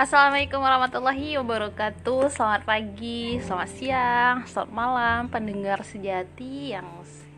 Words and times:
Assalamualaikum 0.00 0.64
warahmatullahi 0.64 1.36
wabarakatuh. 1.36 2.32
Selamat 2.32 2.64
pagi, 2.64 3.36
selamat 3.36 3.68
siang, 3.76 4.36
selamat 4.48 4.72
malam 4.72 5.20
Pendengar 5.28 5.84
sejati 5.84 6.72
yang, 6.72 6.88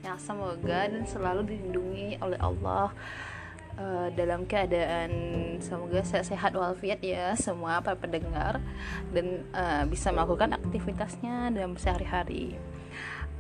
yang 0.07 0.15
semoga 0.23 0.87
dan 0.87 1.03
selalu 1.03 1.43
dilindungi 1.43 2.23
oleh 2.23 2.39
Allah 2.39 2.95
uh, 3.75 4.15
Dalam 4.15 4.47
keadaan 4.47 5.11
semoga 5.59 6.07
sehat 6.07 6.55
walafiat 6.55 7.03
ya 7.03 7.35
Semua 7.35 7.83
para 7.83 7.99
pendengar 7.99 8.63
Dan 9.11 9.43
uh, 9.51 9.83
bisa 9.91 10.15
melakukan 10.15 10.55
aktivitasnya 10.55 11.51
dalam 11.51 11.75
sehari-hari. 11.75 12.63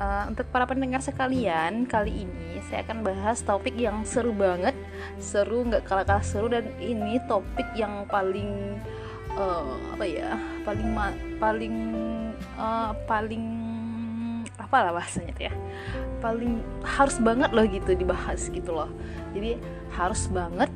Uh, 0.02 0.34
untuk 0.34 0.50
para 0.50 0.66
pendengar 0.66 0.98
sekalian, 0.98 1.86
kali 1.86 2.26
ini 2.26 2.58
saya 2.66 2.82
akan 2.82 3.06
bahas 3.06 3.38
topik 3.46 3.78
yang 3.78 4.02
seru 4.02 4.34
banget, 4.34 4.74
seru 5.22 5.62
nggak 5.62 5.86
kalah-kalah 5.86 6.26
seru 6.26 6.50
dan 6.50 6.74
ini 6.82 7.22
topik 7.30 7.70
yang 7.78 8.02
paling 8.10 8.82
uh, 9.36 9.76
apa 9.94 10.04
ya 10.04 10.36
paling 10.64 10.88
paling 11.40 11.76
uh, 12.56 12.92
paling 13.08 13.44
apa 14.60 14.76
lah 14.88 14.92
bahasanya 14.94 15.34
ya 15.36 15.52
paling 16.20 16.60
harus 16.84 17.16
banget 17.18 17.50
loh 17.50 17.66
gitu 17.66 17.98
dibahas 17.98 18.46
gitu 18.52 18.70
loh. 18.70 18.90
Jadi 19.34 19.58
harus 19.90 20.30
banget 20.30 20.70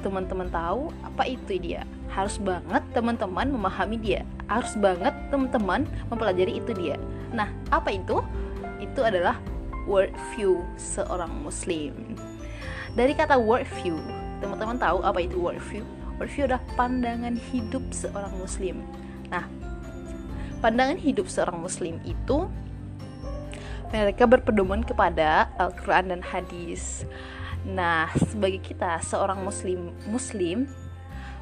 teman-teman 0.00 0.46
tahu 0.48 0.94
apa 1.02 1.26
itu 1.26 1.58
dia. 1.58 1.82
Harus 2.08 2.38
banget 2.38 2.80
teman-teman 2.94 3.50
memahami 3.50 3.98
dia. 3.98 4.22
Harus 4.46 4.78
banget 4.78 5.12
teman-teman 5.34 5.84
mempelajari 6.08 6.62
itu 6.62 6.72
dia. 6.78 6.96
Nah 7.34 7.50
apa 7.74 7.90
itu? 7.92 8.22
Itu 8.78 9.02
adalah 9.02 9.36
world 9.90 10.14
view 10.32 10.62
seorang 10.78 11.32
muslim. 11.42 12.14
Dari 12.94 13.12
kata 13.18 13.34
world 13.36 13.66
view 13.82 13.98
teman-teman 14.38 14.78
tahu 14.78 15.02
apa 15.02 15.18
itu 15.18 15.34
world 15.34 15.62
view 15.66 15.82
Review 16.18 16.50
adalah 16.50 16.62
pandangan 16.74 17.38
hidup 17.54 17.82
seorang 17.94 18.34
muslim. 18.38 18.82
Nah, 19.30 19.46
pandangan 20.58 20.98
hidup 20.98 21.30
seorang 21.30 21.62
muslim 21.62 22.02
itu 22.02 22.50
mereka 23.88 24.28
berpedoman 24.28 24.84
kepada 24.84 25.48
Al-Qur'an 25.56 26.12
dan 26.12 26.20
hadis. 26.20 27.06
Nah, 27.64 28.10
sebagai 28.18 28.60
kita 28.60 29.00
seorang 29.02 29.40
muslim 29.40 29.94
muslim 30.06 30.68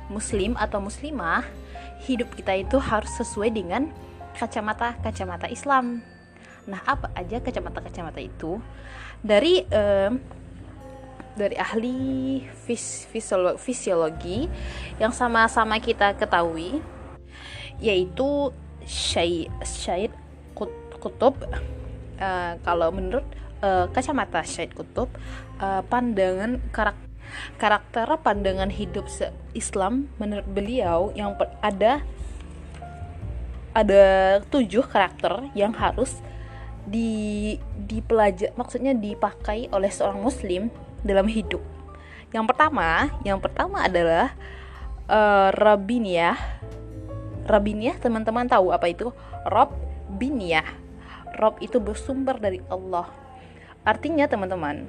muslim 0.06 0.54
atau 0.54 0.78
muslimah, 0.78 1.42
hidup 2.06 2.30
kita 2.38 2.54
itu 2.54 2.78
harus 2.78 3.10
sesuai 3.18 3.50
dengan 3.50 3.90
kacamata-kacamata 4.38 5.50
Islam. 5.50 6.04
Nah, 6.66 6.80
apa 6.86 7.10
aja 7.14 7.42
kacamata-kacamata 7.42 8.22
itu? 8.22 8.58
Dari 9.22 9.66
eh, 9.66 10.10
dari 11.36 11.54
ahli 11.60 12.40
fis 12.66 13.06
fisiologi, 13.60 14.48
yang 14.96 15.12
sama-sama 15.12 15.76
kita 15.78 16.16
ketahui 16.16 16.80
yaitu 17.76 18.50
Syed 18.88 20.12
Kutub. 20.96 21.36
Uh, 22.16 22.56
kalau 22.64 22.88
menurut 22.88 23.28
uh, 23.60 23.86
kacamata 23.92 24.40
Syed 24.40 24.72
Kutub 24.72 25.12
uh, 25.60 25.84
pandangan 25.84 26.56
karakter 26.72 27.04
karakter 27.60 28.06
pandangan 28.22 28.70
hidup 28.70 29.04
Islam 29.52 30.08
menurut 30.16 30.46
beliau 30.46 31.12
yang 31.12 31.34
ada 31.60 32.00
ada 33.76 34.04
tujuh 34.48 34.86
karakter 34.88 35.52
yang 35.52 35.74
harus 35.76 36.16
di 36.86 37.58
dipelajari 37.76 38.54
maksudnya 38.54 38.94
dipakai 38.94 39.68
oleh 39.74 39.90
seorang 39.90 40.22
muslim 40.22 40.70
dalam 41.06 41.30
hidup. 41.30 41.62
Yang 42.34 42.52
pertama, 42.52 43.08
yang 43.22 43.38
pertama 43.38 43.86
adalah 43.86 44.34
uh, 45.06 45.54
Rabiniyah. 45.54 46.36
Rabiniyah 47.46 47.96
teman-teman 48.02 48.50
tahu 48.50 48.74
apa 48.74 48.90
itu? 48.90 49.14
Rob 49.46 49.70
biniyah. 50.18 50.66
Rob 51.38 51.62
itu 51.62 51.78
bersumber 51.78 52.36
dari 52.42 52.58
Allah. 52.66 53.06
Artinya 53.86 54.26
teman-teman, 54.26 54.82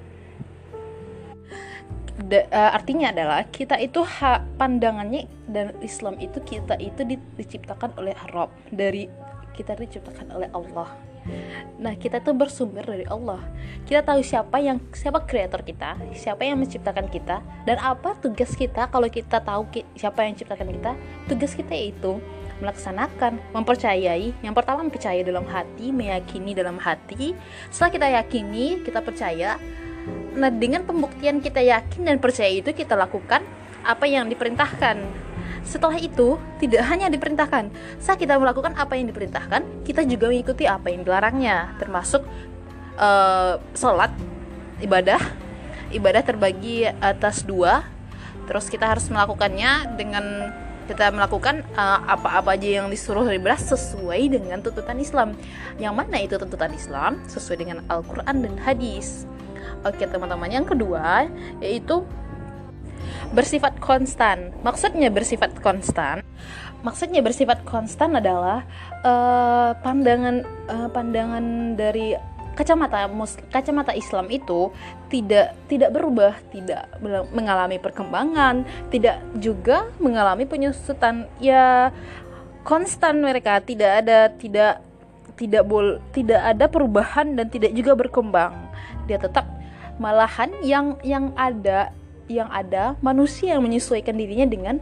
uh, 2.25 2.71
artinya 2.73 3.13
adalah 3.13 3.45
kita 3.45 3.77
itu 3.77 4.01
ha, 4.01 4.41
pandangannya 4.57 5.29
dan 5.45 5.77
Islam 5.85 6.17
itu 6.17 6.41
kita 6.41 6.75
itu 6.81 7.05
di, 7.05 7.15
diciptakan 7.37 7.93
oleh 8.01 8.17
Rob 8.33 8.49
dari 8.73 9.05
kita 9.53 9.77
diciptakan 9.77 10.33
oleh 10.33 10.49
Allah 10.53 11.06
Nah, 11.77 11.93
kita 11.93 12.19
tuh 12.23 12.33
bersumber 12.33 12.81
dari 12.81 13.05
Allah. 13.05 13.41
Kita 13.85 14.01
tahu 14.01 14.25
siapa 14.25 14.57
yang 14.57 14.81
siapa 14.91 15.23
kreator 15.23 15.61
kita, 15.61 15.95
siapa 16.17 16.41
yang 16.41 16.57
menciptakan 16.57 17.07
kita, 17.07 17.43
dan 17.69 17.77
apa 17.77 18.17
tugas 18.17 18.57
kita 18.57 18.89
kalau 18.89 19.05
kita 19.07 19.37
tahu 19.39 19.69
siapa 19.93 20.25
yang 20.25 20.33
menciptakan 20.33 20.69
kita. 20.73 20.91
Tugas 21.29 21.51
kita 21.53 21.73
yaitu 21.77 22.17
melaksanakan, 22.57 23.37
mempercayai. 23.53 24.33
Yang 24.41 24.55
pertama 24.57 24.81
percaya 24.89 25.21
dalam 25.21 25.45
hati, 25.45 25.93
meyakini 25.93 26.57
dalam 26.57 26.81
hati. 26.81 27.37
Setelah 27.69 27.91
kita 27.93 28.07
yakini, 28.21 28.65
kita 28.81 28.99
percaya. 29.05 29.61
Nah, 30.33 30.49
dengan 30.49 30.81
pembuktian 30.87 31.43
kita 31.43 31.61
yakin 31.61 32.07
dan 32.07 32.17
percaya 32.17 32.49
itu 32.49 32.73
kita 32.73 32.97
lakukan 32.97 33.43
apa 33.85 34.05
yang 34.09 34.27
diperintahkan 34.27 35.26
setelah 35.67 35.99
itu, 35.99 36.39
tidak 36.63 36.87
hanya 36.87 37.11
diperintahkan, 37.11 37.67
saat 37.99 38.15
kita 38.15 38.39
melakukan 38.39 38.71
apa 38.79 38.95
yang 38.95 39.11
diperintahkan, 39.11 39.83
kita 39.83 40.07
juga 40.07 40.31
mengikuti 40.31 40.63
apa 40.63 40.87
yang 40.87 41.03
dilarangnya, 41.03 41.75
termasuk 41.75 42.23
uh, 42.95 43.59
sholat, 43.75 44.15
ibadah. 44.79 45.19
Ibadah 45.87 46.19
terbagi 46.19 46.83
atas 46.83 47.47
dua, 47.47 47.87
terus 48.43 48.67
kita 48.67 48.91
harus 48.91 49.07
melakukannya 49.07 49.95
dengan 49.95 50.51
kita 50.87 51.11
melakukan 51.15 51.63
uh, 51.75 52.03
apa-apa 52.11 52.55
aja 52.59 52.83
yang 52.83 52.87
disuruh 52.91 53.23
ibadah 53.27 53.55
sesuai 53.55 54.31
dengan 54.31 54.59
tuntutan 54.59 54.99
Islam. 54.99 55.35
Yang 55.79 55.93
mana 55.95 56.19
itu 56.19 56.35
tuntutan 56.35 56.75
Islam? 56.75 57.23
Sesuai 57.27 57.57
dengan 57.59 57.83
Al-Quran 57.87 58.35
dan 58.43 58.55
hadis. 58.59 59.23
Oke 59.87 60.03
teman-teman, 60.03 60.51
yang 60.51 60.67
kedua 60.67 61.31
yaitu 61.63 62.03
bersifat 63.31 63.79
konstan. 63.83 64.55
Maksudnya 64.63 65.11
bersifat 65.11 65.55
konstan, 65.59 66.23
maksudnya 66.85 67.19
bersifat 67.25 67.63
konstan 67.67 68.15
adalah 68.15 68.63
uh, 69.03 69.75
pandangan 69.81 70.45
uh, 70.69 70.89
pandangan 70.91 71.75
dari 71.75 72.15
kacamata 72.57 73.05
mus, 73.05 73.37
kacamata 73.53 73.93
Islam 73.93 74.33
itu 74.33 74.73
tidak 75.13 75.53
tidak 75.69 75.93
berubah, 75.93 76.33
tidak 76.49 76.89
mengalami 77.29 77.77
perkembangan, 77.77 78.65
tidak 78.89 79.21
juga 79.37 79.85
mengalami 80.01 80.49
penyusutan. 80.49 81.29
Ya 81.37 81.93
konstan 82.65 83.21
mereka 83.21 83.61
tidak 83.61 84.03
ada 84.03 84.33
tidak 84.33 84.81
tidak 85.37 85.63
bol 85.69 86.01
tidak 86.11 86.41
ada 86.41 86.65
perubahan 86.65 87.37
dan 87.37 87.45
tidak 87.53 87.71
juga 87.77 87.93
berkembang. 87.93 88.57
Dia 89.05 89.21
tetap 89.21 89.45
malahan 90.01 90.49
yang 90.65 90.97
yang 91.05 91.29
ada 91.37 91.93
yang 92.27 92.51
ada 92.51 92.99
manusia 92.99 93.55
yang 93.55 93.63
menyesuaikan 93.63 94.15
dirinya 94.15 94.47
dengan 94.47 94.75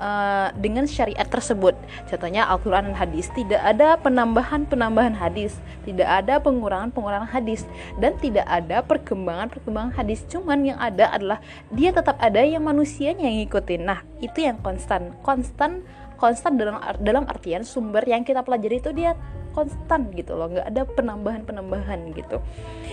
uh, 0.00 0.48
dengan 0.56 0.88
syariat 0.88 1.28
tersebut. 1.28 1.76
Contohnya 2.08 2.48
Al-Qur'an 2.48 2.90
dan 2.90 2.96
hadis 2.96 3.28
tidak 3.36 3.60
ada 3.60 4.00
penambahan-penambahan 4.00 5.14
hadis, 5.14 5.60
tidak 5.84 6.08
ada 6.08 6.40
pengurangan-pengurangan 6.40 7.30
hadis 7.30 7.68
dan 8.00 8.16
tidak 8.18 8.48
ada 8.48 8.80
perkembangan-perkembangan 8.82 9.92
hadis. 9.94 10.24
Cuman 10.26 10.64
yang 10.64 10.80
ada 10.80 11.12
adalah 11.12 11.38
dia 11.70 11.92
tetap 11.92 12.16
ada 12.18 12.40
yang 12.40 12.64
manusianya 12.64 13.28
yang 13.28 13.44
ngikutin. 13.46 13.80
Nah, 13.84 14.00
itu 14.24 14.40
yang 14.42 14.58
konstan. 14.64 15.12
Konstan 15.20 15.84
konstan 16.16 16.60
dalam 16.60 16.76
dalam 17.00 17.24
artian 17.28 17.64
sumber 17.64 18.04
yang 18.04 18.20
kita 18.28 18.44
pelajari 18.44 18.76
itu 18.76 18.92
dia 18.92 19.16
konstan 19.56 20.12
gitu 20.12 20.36
loh, 20.36 20.52
nggak 20.52 20.68
ada 20.68 20.82
penambahan-penambahan 20.84 22.12
gitu. 22.12 22.44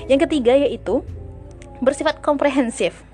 Yang 0.07 0.31
ketiga 0.31 0.56
yaitu 0.56 1.03
bersifat 1.83 2.23
komprehensif 2.23 3.06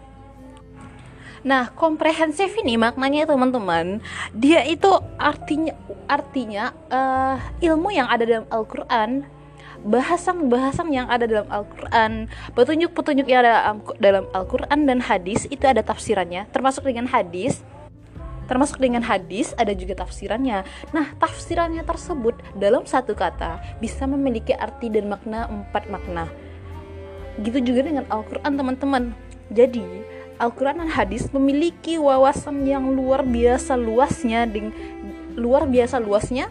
Nah, 1.44 1.76
komprehensif 1.76 2.56
ini 2.64 2.80
maknanya 2.80 3.28
teman-teman, 3.28 4.00
dia 4.32 4.64
itu 4.64 4.88
artinya 5.20 5.76
artinya 6.08 6.72
uh, 6.88 7.36
ilmu 7.60 7.92
yang 7.92 8.08
ada 8.08 8.24
dalam 8.24 8.48
Al-Qur'an 8.48 9.28
bahasan-bahasan 9.84 10.96
yang 10.96 11.12
ada 11.12 11.28
dalam 11.28 11.48
Al-Quran 11.52 12.32
petunjuk-petunjuk 12.56 13.28
yang 13.28 13.44
ada 13.44 13.76
dalam 14.00 14.26
Al-Quran 14.32 14.88
dan 14.88 15.04
hadis 15.04 15.44
itu 15.52 15.68
ada 15.68 15.84
tafsirannya 15.84 16.48
termasuk 16.56 16.88
dengan 16.88 17.04
hadis 17.12 17.60
termasuk 18.48 18.80
dengan 18.80 19.04
hadis 19.04 19.56
ada 19.56 19.72
juga 19.72 20.04
tafsirannya. 20.04 20.68
Nah 20.92 21.16
tafsirannya 21.20 21.84
tersebut 21.88 22.36
dalam 22.60 22.84
satu 22.84 23.16
kata 23.16 23.80
bisa 23.80 24.04
memiliki 24.04 24.52
arti 24.52 24.92
dan 24.92 25.08
makna 25.08 25.48
empat 25.48 25.88
makna. 25.88 26.28
Gitu 27.40 27.64
juga 27.64 27.88
dengan 27.88 28.06
Al-Quran 28.12 28.54
teman-teman. 28.54 29.04
Jadi 29.48 29.84
Al-Quran 30.42 30.86
dan 30.86 30.90
hadis 30.90 31.30
memiliki 31.30 32.02
wawasan 32.02 32.66
yang 32.66 32.94
luar 32.94 33.22
biasa 33.22 33.78
luasnya 33.78 34.50
ding, 34.50 34.74
luar 35.38 35.70
biasa 35.70 36.02
luasnya 36.02 36.50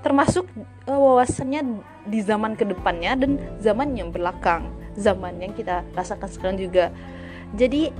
termasuk 0.00 0.48
uh, 0.88 0.96
wawasannya 0.96 1.84
di 2.08 2.24
zaman 2.24 2.56
ke 2.56 2.64
depannya 2.64 3.12
dan 3.14 3.36
zaman 3.60 3.92
yang 3.92 4.08
belakang 4.08 4.72
zaman 4.96 5.38
yang 5.38 5.52
kita 5.54 5.84
rasakan 5.94 6.28
sekarang 6.28 6.56
juga. 6.58 6.88
Jadi 7.54 7.92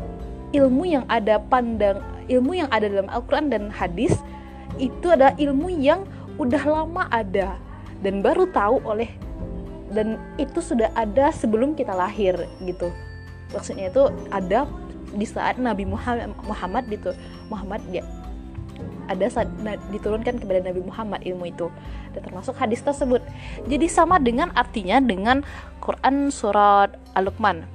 ilmu 0.56 0.82
yang 0.88 1.04
ada 1.06 1.38
pandang 1.38 2.02
ilmu 2.30 2.54
yang 2.54 2.70
ada 2.70 2.86
dalam 2.86 3.10
Al-Quran 3.10 3.50
dan 3.50 3.62
hadis 3.74 4.14
itu 4.78 5.10
adalah 5.10 5.34
ilmu 5.34 5.66
yang 5.82 6.06
udah 6.38 6.62
lama 6.62 7.10
ada 7.10 7.58
dan 8.00 8.22
baru 8.22 8.46
tahu 8.54 8.80
oleh 8.86 9.10
dan 9.90 10.16
itu 10.38 10.62
sudah 10.62 10.94
ada 10.94 11.34
sebelum 11.34 11.74
kita 11.74 11.90
lahir 11.90 12.38
gitu. 12.62 12.94
Maksudnya 13.50 13.90
itu 13.90 14.06
ada 14.30 14.70
di 15.14 15.26
saat 15.26 15.58
Nabi 15.58 15.86
Muhammad 15.86 16.32
Muhammad 16.46 16.84
gitu 16.86 17.10
Muhammad 17.50 17.82
dia 17.90 18.06
ada 19.10 19.26
saat 19.26 19.50
diturunkan 19.90 20.38
kepada 20.38 20.62
Nabi 20.62 20.86
Muhammad 20.86 21.20
ilmu 21.26 21.50
itu. 21.50 21.66
Dan 22.14 22.22
termasuk 22.22 22.54
hadis 22.58 22.78
tersebut. 22.78 23.18
Jadi 23.66 23.86
sama 23.90 24.22
dengan 24.22 24.54
artinya 24.54 25.02
dengan 25.02 25.42
Quran 25.82 26.30
surat 26.30 26.94
Al-Luqman. 27.18 27.66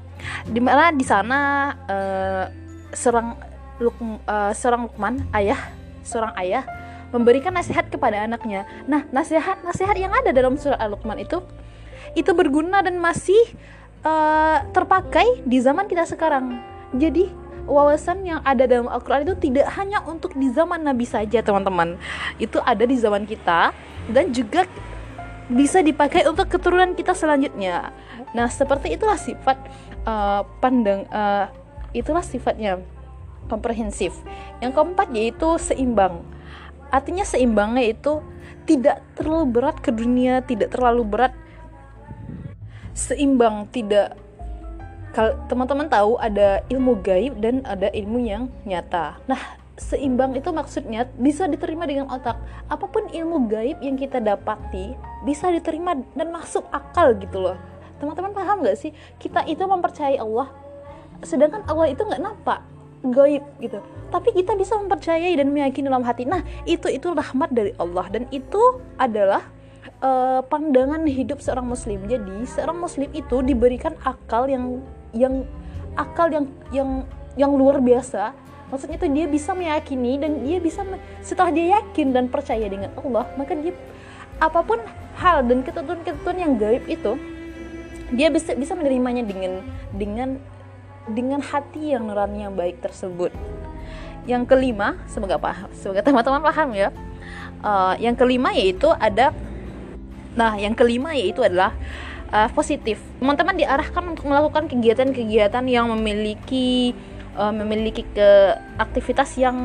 Di 0.47 0.63
mana 0.63 0.95
di 0.95 1.03
sana 1.03 1.71
uh, 1.91 2.45
seorang 2.95 3.35
Luk, 3.83 3.99
uh, 3.99 4.55
seorang 4.55 4.87
Luqman 4.87 5.27
ayah 5.35 5.59
seorang 6.07 6.31
ayah 6.39 6.63
memberikan 7.11 7.51
nasihat 7.51 7.91
kepada 7.91 8.23
anaknya. 8.23 8.63
Nah 8.87 9.03
nasihat 9.11 9.59
nasihat 9.67 9.95
yang 9.99 10.15
ada 10.15 10.31
dalam 10.31 10.55
surat 10.55 10.79
Al-Luqman 10.79 11.19
itu 11.19 11.43
itu 12.15 12.31
berguna 12.31 12.79
dan 12.79 12.95
masih 12.95 13.39
uh, 14.07 14.63
terpakai 14.71 15.43
di 15.43 15.59
zaman 15.59 15.91
kita 15.91 16.07
sekarang 16.07 16.74
jadi 16.95 17.29
wawasan 17.65 18.25
yang 18.25 18.39
ada 18.45 18.69
dalam 18.69 18.87
Al-Quran 18.89 19.25
itu 19.25 19.35
tidak 19.49 19.67
hanya 19.75 20.01
untuk 20.05 20.37
di 20.37 20.49
zaman 20.53 20.85
Nabi 20.85 21.05
saja 21.05 21.41
teman-teman. 21.41 21.97
Itu 22.37 22.61
ada 22.61 22.85
di 22.85 22.95
zaman 22.95 23.25
kita 23.25 23.73
dan 24.09 24.29
juga 24.31 24.69
bisa 25.45 25.81
dipakai 25.81 26.25
untuk 26.25 26.49
keturunan 26.49 26.97
kita 26.97 27.13
selanjutnya. 27.13 27.93
Nah 28.33 28.49
seperti 28.49 28.97
itulah 28.97 29.17
sifat 29.17 29.57
uh, 30.05 30.41
pandang 30.61 31.05
uh, 31.09 31.49
itulah 31.93 32.25
sifatnya 32.25 32.81
komprehensif. 33.49 34.13
Yang 34.61 34.81
keempat 34.81 35.07
yaitu 35.13 35.49
seimbang. 35.61 36.25
Artinya 36.89 37.25
seimbangnya 37.25 37.85
itu 37.85 38.21
tidak 38.65 39.05
terlalu 39.13 39.45
berat 39.61 39.77
ke 39.81 39.93
dunia 39.93 40.41
tidak 40.41 40.73
terlalu 40.73 41.05
berat. 41.05 41.33
Seimbang 42.95 43.67
tidak 43.69 44.17
teman-teman 45.47 45.87
tahu 45.87 46.19
ada 46.19 46.59
ilmu 46.67 46.99
gaib 46.99 47.39
dan 47.39 47.63
ada 47.63 47.87
ilmu 47.95 48.19
yang 48.19 48.51
nyata. 48.67 49.15
Nah, 49.31 49.39
seimbang 49.79 50.35
itu 50.35 50.51
maksudnya 50.51 51.07
bisa 51.15 51.47
diterima 51.47 51.87
dengan 51.87 52.11
otak. 52.11 52.35
Apa 52.67 52.87
pun 52.87 53.07
ilmu 53.07 53.47
gaib 53.47 53.79
yang 53.79 53.95
kita 53.95 54.19
dapati 54.19 54.95
bisa 55.23 55.51
diterima 55.51 55.95
dan 56.15 56.31
masuk 56.35 56.67
akal 56.71 57.15
gitu 57.15 57.39
loh. 57.39 57.55
Teman-teman 57.99 58.35
paham 58.35 58.63
gak 58.63 58.75
sih? 58.75 58.91
Kita 59.15 59.47
itu 59.47 59.63
mempercayai 59.63 60.19
Allah, 60.19 60.51
sedangkan 61.23 61.63
Allah 61.63 61.87
itu 61.87 62.03
nggak 62.03 62.23
nampak 62.23 62.59
gaib 63.05 63.43
gitu. 63.63 63.79
Tapi 64.11 64.29
kita 64.35 64.57
bisa 64.57 64.75
mempercayai 64.79 65.35
dan 65.37 65.51
meyakini 65.51 65.87
dalam 65.87 66.03
hati. 66.03 66.27
Nah, 66.27 66.43
itu 66.67 66.91
itu 66.91 67.11
rahmat 67.11 67.51
dari 67.55 67.71
Allah 67.79 68.05
dan 68.11 68.27
itu 68.35 68.81
adalah 68.99 69.47
uh, 70.01 70.41
pandangan 70.45 71.05
hidup 71.05 71.39
seorang 71.39 71.67
muslim. 71.67 72.03
Jadi, 72.09 72.47
seorang 72.47 72.77
muslim 72.79 73.09
itu 73.13 73.43
diberikan 73.45 73.93
akal 74.03 74.49
yang 74.49 74.81
yang 75.15 75.47
akal 75.95 76.27
yang 76.27 76.45
yang 76.69 76.89
yang 77.39 77.51
luar 77.55 77.79
biasa. 77.79 78.35
Maksudnya 78.69 78.99
itu 78.99 79.07
dia 79.07 79.25
bisa 79.29 79.55
meyakini 79.55 80.19
dan 80.19 80.43
dia 80.43 80.59
bisa 80.59 80.83
setelah 81.23 81.53
dia 81.53 81.79
yakin 81.79 82.11
dan 82.11 82.25
percaya 82.27 82.65
dengan 82.67 82.91
Allah 82.99 83.23
maka 83.39 83.55
dia 83.55 83.71
apa 84.41 84.59
pun 84.65 84.81
hal 85.15 85.47
dan 85.47 85.63
ketentuan-ketentuan 85.63 86.35
yang 86.35 86.53
gaib 86.59 86.83
itu 86.91 87.15
dia 88.11 88.27
bisa 88.27 88.51
bisa 88.57 88.75
menerimanya 88.75 89.23
dengan 89.23 89.63
dengan 89.95 90.29
dengan 91.05 91.39
hati 91.39 91.93
yang 91.95 92.09
nurani 92.09 92.49
yang 92.49 92.53
baik 92.57 92.81
tersebut. 92.81 93.31
Yang 94.25 94.49
kelima 94.49 94.97
semoga 95.05 95.37
paham 95.37 95.69
semoga 95.77 96.01
teman-teman 96.01 96.41
paham 96.41 96.69
ya. 96.73 96.89
Uh, 97.61 97.95
yang 98.01 98.17
kelima 98.17 98.51
yaitu 98.51 98.91
ada 98.97 99.31
nah 100.35 100.59
yang 100.59 100.75
kelima 100.75 101.15
yaitu 101.15 101.39
adalah 101.39 101.71
uh, 102.31 102.49
positif. 102.53 103.01
Teman-teman 103.21 103.57
diarahkan 103.57 104.03
untuk 104.05 104.25
melakukan 104.29 104.69
kegiatan-kegiatan 104.69 105.65
yang 105.67 105.89
memiliki 105.91 106.95
uh, 107.37 107.53
memiliki 107.53 108.07
ke 108.15 108.55
aktivitas 108.79 109.35
yang 109.37 109.57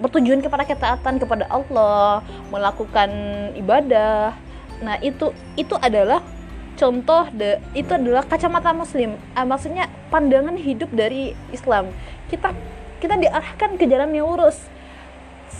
bertujuan 0.00 0.42
kepada 0.42 0.64
ketaatan 0.66 1.22
kepada 1.22 1.44
Allah, 1.46 2.24
melakukan 2.50 3.10
ibadah. 3.54 4.34
Nah, 4.82 4.96
itu 5.04 5.30
itu 5.54 5.74
adalah 5.78 6.24
contoh 6.74 7.30
de 7.30 7.62
itu 7.78 7.90
adalah 7.94 8.26
kacamata 8.26 8.74
muslim. 8.74 9.14
Uh, 9.38 9.46
maksudnya 9.46 9.86
pandangan 10.10 10.58
hidup 10.58 10.90
dari 10.90 11.36
Islam. 11.54 11.92
Kita 12.26 12.50
kita 12.98 13.20
diarahkan 13.20 13.76
ke 13.76 13.84
jalan 13.84 14.16
yang 14.16 14.26
lurus 14.26 14.64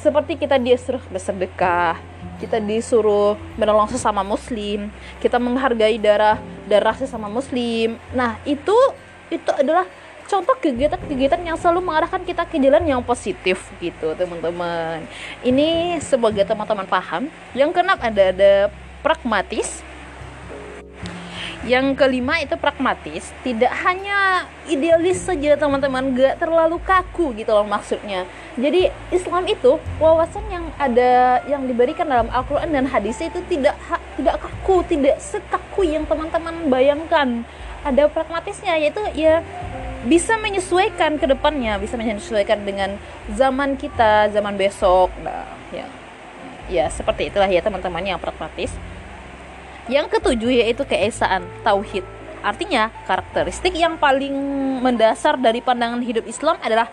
seperti 0.03 0.39
kita 0.41 0.59
disuruh 0.59 1.03
bersedekah, 1.13 1.99
kita 2.43 2.59
disuruh 2.59 3.39
menolong 3.55 3.89
sesama 3.91 4.27
muslim, 4.27 4.91
kita 5.23 5.39
menghargai 5.39 5.97
darah 6.01 6.41
darah 6.67 6.97
sesama 6.97 7.31
muslim. 7.31 8.01
Nah, 8.17 8.41
itu 8.49 8.75
itu 9.31 9.51
adalah 9.55 9.87
contoh 10.25 10.57
kegiatan-kegiatan 10.57 11.41
yang 11.45 11.57
selalu 11.61 11.85
mengarahkan 11.85 12.25
kita 12.25 12.49
ke 12.49 12.57
jalan 12.57 12.85
yang 12.85 13.01
positif 13.05 13.61
gitu, 13.79 14.17
teman-teman. 14.17 15.05
Ini 15.45 16.01
sebagai 16.01 16.45
teman-teman 16.49 16.89
paham. 16.89 17.29
Yang 17.53 17.71
keenam 17.77 17.99
ada 18.01 18.23
ada 18.33 18.53
pragmatis, 19.05 19.85
yang 21.65 21.97
kelima 21.97 22.37
itu 22.45 22.55
pragmatis 22.61 23.33
tidak 23.41 23.73
hanya 23.85 24.45
idealis 24.69 25.25
saja 25.25 25.57
teman-teman. 25.57 26.13
Gak 26.13 26.41
terlalu 26.41 26.77
kaku 26.85 27.33
gitu 27.37 27.57
loh 27.57 27.65
maksudnya. 27.65 28.29
Jadi 28.55 28.93
Islam 29.09 29.49
itu 29.49 29.81
wawasan 29.97 30.45
yang 30.53 30.65
ada 30.77 31.41
yang 31.49 31.65
diberikan 31.65 32.05
dalam 32.05 32.29
Al-Quran 32.29 32.71
dan 32.71 32.85
hadis 32.85 33.17
itu 33.19 33.41
tidak 33.49 33.75
tidak 34.21 34.37
kaku 34.39 34.85
tidak 34.87 35.17
sekaku 35.19 35.89
yang 35.89 36.05
teman-teman 36.05 36.69
bayangkan. 36.69 37.43
Ada 37.85 38.09
pragmatisnya 38.09 38.81
yaitu 38.81 39.01
ya 39.17 39.45
bisa 40.05 40.37
menyesuaikan 40.37 41.17
ke 41.17 41.25
depannya 41.25 41.81
bisa 41.81 41.97
menyesuaikan 41.97 42.61
dengan 42.61 43.01
zaman 43.33 43.81
kita 43.81 44.29
zaman 44.33 44.61
besok. 44.61 45.09
Nah 45.25 45.49
ya. 45.73 45.89
Ya 46.65 46.89
seperti 46.89 47.29
itulah 47.29 47.45
ya 47.45 47.61
teman-teman 47.61 48.01
yang 48.01 48.17
pragmatis 48.17 48.73
yang 49.89 50.09
ketujuh 50.09 50.65
yaitu 50.65 50.83
keesaan, 50.89 51.45
tauhid. 51.61 52.05
Artinya, 52.45 52.93
karakteristik 53.09 53.73
yang 53.73 53.97
paling 53.97 54.33
mendasar 54.85 55.41
dari 55.41 55.65
pandangan 55.65 56.05
hidup 56.05 56.29
Islam 56.29 56.61
adalah 56.61 56.93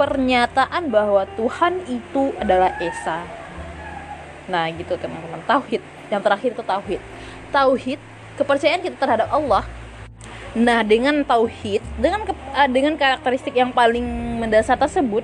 pernyataan 0.00 0.88
bahwa 0.88 1.28
Tuhan 1.36 1.84
itu 1.84 2.32
adalah 2.40 2.72
esa. 2.80 3.20
Nah, 4.48 4.64
gitu 4.72 4.96
teman-teman. 4.96 5.44
Tauhid. 5.44 5.84
Yang 6.08 6.22
terakhir 6.24 6.50
itu 6.56 6.64
tauhid. 6.64 7.00
Tauhid, 7.52 8.00
kepercayaan 8.40 8.80
kita 8.80 8.96
terhadap 8.96 9.28
Allah. 9.28 9.68
Nah, 10.56 10.82
dengan 10.82 11.22
tauhid, 11.22 11.84
dengan 12.00 12.26
eh, 12.32 12.68
dengan 12.72 12.96
karakteristik 12.96 13.54
yang 13.54 13.70
paling 13.70 14.02
mendasar 14.40 14.74
tersebut, 14.74 15.22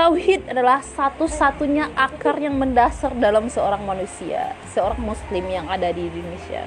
Tauhid 0.00 0.48
adalah 0.48 0.80
satu-satunya 0.80 1.92
akar 1.92 2.40
yang 2.40 2.56
mendasar 2.56 3.12
dalam 3.20 3.52
seorang 3.52 3.84
manusia, 3.84 4.56
seorang 4.72 4.96
muslim 4.96 5.44
yang 5.44 5.68
ada 5.68 5.92
di 5.92 6.08
Indonesia. 6.08 6.64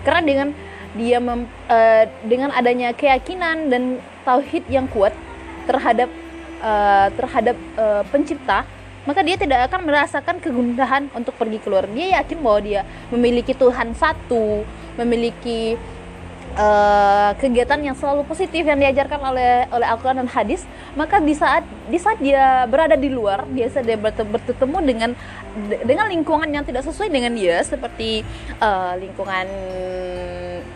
Karena 0.00 0.24
dengan 0.24 0.48
dia 0.96 1.20
mem, 1.20 1.44
uh, 1.68 2.04
dengan 2.24 2.48
adanya 2.56 2.96
keyakinan 2.96 3.68
dan 3.68 4.00
tauhid 4.24 4.64
yang 4.72 4.88
kuat 4.88 5.12
terhadap 5.68 6.08
uh, 6.64 7.12
terhadap 7.20 7.60
uh, 7.76 8.00
pencipta, 8.08 8.64
maka 9.04 9.20
dia 9.28 9.36
tidak 9.36 9.68
akan 9.68 9.84
merasakan 9.84 10.40
kegundahan 10.40 11.12
untuk 11.12 11.36
pergi 11.36 11.60
keluar. 11.60 11.84
Dia 11.84 12.24
yakin 12.24 12.40
bahwa 12.40 12.64
dia 12.64 12.88
memiliki 13.12 13.52
Tuhan 13.52 13.92
satu, 13.92 14.64
memiliki 14.96 15.76
uh, 16.56 17.30
kegiatan 17.38 17.78
yang 17.82 17.96
selalu 17.98 18.26
positif 18.26 18.66
yang 18.66 18.78
diajarkan 18.78 19.20
oleh 19.20 19.66
oleh 19.70 19.86
Al-Quran 19.86 20.24
dan 20.24 20.30
hadis 20.30 20.66
maka 20.98 21.22
di 21.22 21.34
saat 21.36 21.62
di 21.86 21.98
saat 22.00 22.18
dia 22.18 22.66
berada 22.66 22.98
di 22.98 23.10
luar 23.10 23.46
biasa 23.46 23.82
dia 23.84 23.98
bertemu 23.98 24.78
dengan 24.82 25.10
dengan 25.84 26.06
lingkungan 26.10 26.50
yang 26.50 26.64
tidak 26.66 26.86
sesuai 26.86 27.10
dengan 27.10 27.34
dia 27.34 27.62
seperti 27.62 28.22
uh, 28.58 28.94
lingkungan 28.98 29.46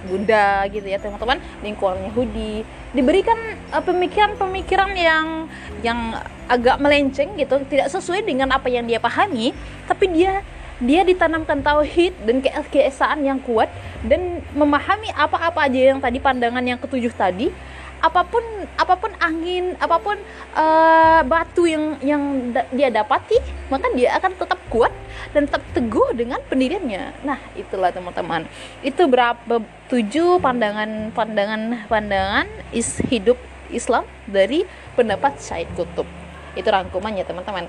Bunda 0.04 0.68
gitu 0.68 0.84
ya 0.84 1.00
teman-teman 1.00 1.40
lingkungan 1.64 2.12
Yahudi 2.12 2.62
diberikan 2.92 3.36
uh, 3.72 3.80
pemikiran-pemikiran 3.80 4.92
yang 4.92 5.48
yang 5.80 5.98
agak 6.46 6.76
melenceng 6.76 7.32
gitu 7.40 7.56
tidak 7.66 7.88
sesuai 7.88 8.20
dengan 8.20 8.52
apa 8.52 8.68
yang 8.68 8.84
dia 8.84 9.00
pahami 9.00 9.56
tapi 9.88 10.12
dia 10.12 10.44
dia 10.82 11.06
ditanamkan 11.06 11.62
tauhid 11.62 12.12
dan 12.26 12.42
ke 12.42 12.50
keesaan 12.68 13.22
yang 13.22 13.38
kuat 13.40 13.70
dan 14.04 14.44
memahami 14.52 15.08
apa-apa 15.16 15.66
aja 15.66 15.96
yang 15.96 16.00
tadi 16.00 16.20
pandangan 16.20 16.62
yang 16.64 16.76
ketujuh 16.76 17.12
tadi 17.16 17.48
apa 18.04 18.20
pun 18.20 18.44
apa 18.76 19.00
pun 19.00 19.08
angin 19.16 19.80
apa 19.80 19.96
pun 19.96 20.20
uh, 20.52 21.24
batu 21.24 21.64
yang 21.64 21.96
yang 22.04 22.52
dia 22.68 22.92
dapati 22.92 23.40
maka 23.72 23.88
dia 23.96 24.12
akan 24.20 24.36
tetap 24.36 24.60
kuat 24.68 24.92
dan 25.32 25.48
tetap 25.48 25.64
teguh 25.72 26.12
dengan 26.12 26.36
pendiriannya. 26.44 27.24
Nah 27.24 27.40
itulah 27.56 27.88
teman-teman. 27.88 28.44
Itu 28.84 29.08
berapa 29.08 29.64
tujuh 29.88 30.36
pandangan 30.44 31.16
pandangan 31.16 31.88
pandangan 31.88 32.46
is 32.76 33.00
hidup 33.08 33.40
Islam 33.72 34.04
dari 34.28 34.68
pendapat 34.92 35.40
Syed 35.40 35.72
Kutub 35.72 36.04
itu 36.54 36.68
rangkumannya 36.68 37.24
teman-teman. 37.24 37.66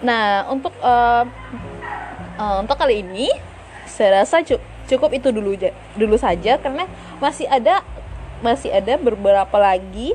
Nah 0.00 0.46
untuk 0.46 0.72
uh, 0.78 1.26
uh, 2.38 2.56
untuk 2.62 2.78
kali 2.78 3.02
ini 3.02 3.34
saya 3.90 4.22
rasa 4.22 4.40
cukup 4.46 4.71
itu 4.88 5.28
dulu 5.32 5.56
dulu 5.96 6.16
saja 6.16 6.58
karena 6.60 6.84
masih 7.18 7.46
ada 7.48 7.80
masih 8.42 8.74
ada 8.74 8.98
beberapa 8.98 9.56
lagi 9.56 10.12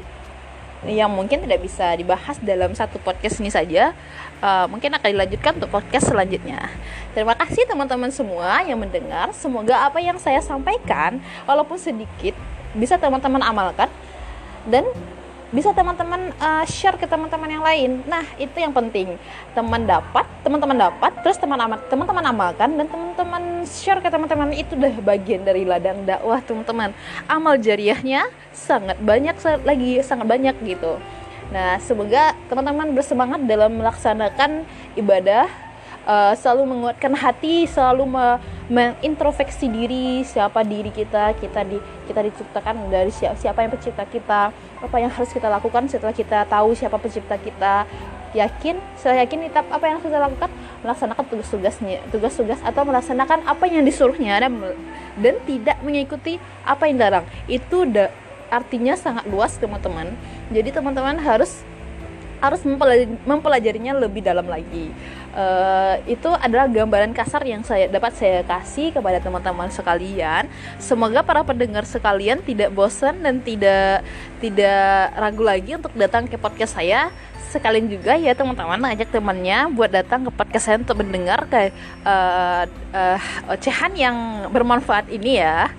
yang 0.86 1.10
mungkin 1.10 1.42
tidak 1.42 1.66
bisa 1.66 1.98
dibahas 1.98 2.38
dalam 2.38 2.70
satu 2.78 3.02
podcast 3.02 3.42
ini 3.42 3.50
saja. 3.50 3.98
Uh, 4.38 4.70
mungkin 4.70 4.94
akan 4.94 5.10
dilanjutkan 5.10 5.58
untuk 5.58 5.74
podcast 5.74 6.14
selanjutnya. 6.14 6.70
Terima 7.18 7.34
kasih 7.34 7.66
teman-teman 7.66 8.14
semua 8.14 8.62
yang 8.62 8.78
mendengar. 8.78 9.34
Semoga 9.34 9.90
apa 9.90 9.98
yang 9.98 10.22
saya 10.22 10.38
sampaikan 10.46 11.18
walaupun 11.50 11.82
sedikit 11.82 12.38
bisa 12.78 13.02
teman-teman 13.02 13.42
amalkan. 13.42 13.90
Dan 14.70 14.86
bisa 15.48 15.72
teman-teman 15.72 16.36
uh, 16.44 16.66
share 16.68 17.00
ke 17.00 17.08
teman-teman 17.08 17.48
yang 17.48 17.64
lain. 17.64 17.92
Nah, 18.04 18.24
itu 18.36 18.54
yang 18.60 18.76
penting. 18.76 19.16
Teman 19.56 19.88
dapat, 19.88 20.28
teman-teman 20.44 20.76
dapat, 20.76 21.12
terus 21.24 21.40
teman 21.40 21.56
amal, 21.56 21.80
teman-teman 21.88 22.26
amalkan 22.28 22.76
dan 22.76 22.86
teman-teman 22.92 23.64
share 23.64 24.04
ke 24.04 24.12
teman-teman 24.12 24.52
itu 24.52 24.76
udah 24.76 24.96
bagian 25.00 25.48
dari 25.48 25.64
ladang 25.64 26.04
dakwah, 26.04 26.44
teman-teman. 26.44 26.92
Amal 27.32 27.56
jariahnya 27.56 28.28
sangat 28.52 29.00
banyak 29.00 29.36
lagi, 29.64 30.04
sangat 30.04 30.28
banyak 30.28 30.56
gitu. 30.68 31.00
Nah, 31.48 31.80
semoga 31.80 32.36
teman-teman 32.52 32.92
bersemangat 32.92 33.40
dalam 33.48 33.80
melaksanakan 33.80 34.68
ibadah 35.00 35.48
uh, 36.04 36.36
selalu 36.36 36.76
menguatkan 36.76 37.16
hati, 37.16 37.64
selalu 37.72 38.04
me 38.04 38.26
mengintrospeksi 38.68 39.72
diri, 39.72 40.28
siapa 40.28 40.60
diri 40.68 40.92
kita, 40.92 41.32
kita 41.40 41.64
di 41.64 41.80
kita 42.08 42.20
diciptakan 42.20 42.92
dari 42.92 43.12
siapa, 43.12 43.40
siapa 43.40 43.64
yang 43.64 43.72
pencipta 43.72 44.04
kita, 44.04 44.52
apa 44.84 44.96
yang 45.00 45.12
harus 45.12 45.32
kita 45.32 45.48
lakukan 45.48 45.88
setelah 45.88 46.12
kita 46.12 46.44
tahu 46.48 46.76
siapa 46.76 47.00
pencipta 47.00 47.40
kita. 47.40 47.88
Yakin, 48.36 48.76
saya 49.00 49.24
yakin 49.24 49.48
kita 49.48 49.64
apa 49.72 49.84
yang 49.88 49.98
harus 49.98 50.12
kita 50.12 50.20
lakukan 50.20 50.52
melaksanakan 50.84 51.24
tugas-tugasnya, 51.32 52.04
tugas-tugas 52.12 52.60
atau 52.60 52.84
melaksanakan 52.84 53.40
apa 53.48 53.66
yang 53.72 53.88
disuruhnya 53.88 54.44
dan 54.44 54.52
dan 55.16 55.36
tidak 55.48 55.80
mengikuti 55.80 56.36
apa 56.68 56.92
yang 56.92 57.00
dilarang. 57.00 57.26
Itu 57.48 57.88
da, 57.88 58.12
artinya 58.52 59.00
sangat 59.00 59.24
luas, 59.32 59.56
teman-teman. 59.56 60.12
Jadi 60.52 60.76
teman-teman 60.76 61.16
harus 61.24 61.64
harus 62.38 62.62
mempelajarinya 63.26 63.98
lebih 63.98 64.22
dalam 64.22 64.46
lagi 64.46 64.94
uh, 65.38 65.96
itu 66.10 66.28
adalah 66.34 66.66
gambaran 66.66 67.14
kasar 67.14 67.46
yang 67.46 67.62
saya 67.62 67.86
dapat 67.88 68.18
saya 68.18 68.42
kasih 68.44 68.90
kepada 68.92 69.22
teman-teman 69.22 69.70
sekalian. 69.70 70.50
Semoga 70.82 71.22
para 71.22 71.46
pendengar 71.46 71.86
sekalian 71.86 72.42
tidak 72.42 72.74
bosan 72.74 73.22
dan 73.22 73.40
tidak 73.46 74.02
tidak 74.42 75.14
ragu 75.14 75.44
lagi 75.46 75.72
untuk 75.78 75.94
datang 75.94 76.26
ke 76.26 76.36
podcast 76.36 76.76
saya. 76.76 77.14
Sekalian 77.48 77.88
juga 77.88 78.20
ya 78.20 78.36
teman-teman 78.36 78.92
ajak 78.92 79.08
temannya 79.08 79.72
buat 79.72 79.88
datang 79.88 80.28
ke 80.28 80.32
podcast 80.36 80.68
saya 80.68 80.78
untuk 80.84 81.00
mendengar 81.00 81.48
ke 81.48 81.72
uh, 82.04 82.68
uh, 82.92 83.20
ocehan 83.56 83.96
yang 83.96 84.18
bermanfaat 84.52 85.08
ini 85.08 85.40
ya. 85.40 85.72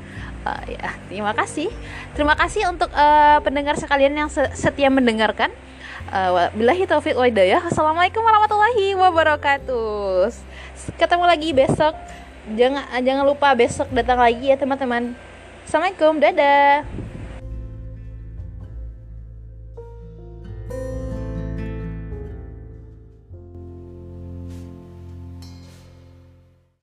Uh, 0.49 0.65
ya, 0.65 0.97
terima 1.13 1.37
kasih. 1.37 1.69
Terima 2.17 2.33
kasih 2.41 2.73
untuk 2.73 2.89
uh, 2.97 3.37
pendengar 3.45 3.77
sekalian 3.77 4.17
yang 4.17 4.31
setia 4.33 4.89
mendengarkan. 4.89 5.53
Uh, 6.09 6.49
billahi 6.57 6.89
taufiq 6.89 7.13
wa 7.13 7.29
hidayah. 7.29 7.61
Assalamualaikum 7.69 8.25
warahmatullahi 8.25 8.97
wabarakatuh. 8.97 10.33
Ketemu 10.97 11.25
lagi 11.29 11.53
besok. 11.53 11.93
Jangan 12.57 12.89
jangan 13.05 13.25
lupa 13.29 13.53
besok 13.53 13.93
datang 13.93 14.17
lagi 14.17 14.49
ya 14.49 14.57
teman-teman. 14.57 15.13
Assalamualaikum. 15.69 16.17
Dadah. 16.17 16.89